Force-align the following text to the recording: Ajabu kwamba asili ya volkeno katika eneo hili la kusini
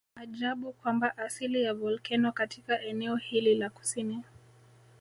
Ajabu 0.15 0.73
kwamba 0.73 1.17
asili 1.17 1.63
ya 1.63 1.73
volkeno 1.73 2.31
katika 2.31 2.81
eneo 2.81 3.15
hili 3.15 3.55
la 3.55 3.69
kusini 3.69 4.23